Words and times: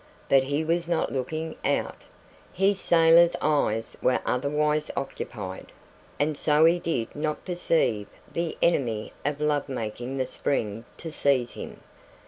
but 0.29 0.41
he 0.41 0.65
was 0.65 0.87
not 0.87 1.11
looking 1.11 1.55
out 1.63 1.97
his 2.51 2.79
sailor 2.79 3.29
eyes 3.39 3.95
were 4.01 4.19
otherwise 4.25 4.89
occupied, 4.97 5.71
and 6.19 6.35
so 6.35 6.65
he 6.65 6.79
did 6.79 7.15
not 7.15 7.45
perceive 7.45 8.07
the 8.33 8.57
enemy 8.63 9.13
of 9.23 9.39
love 9.39 9.69
making 9.69 10.17
the 10.17 10.25
spring 10.25 10.85
to 10.97 11.11
seize 11.11 11.51
him. 11.51 11.81